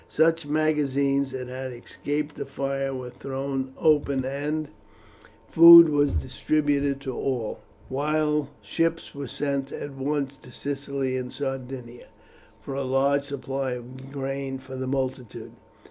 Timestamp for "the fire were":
2.35-3.11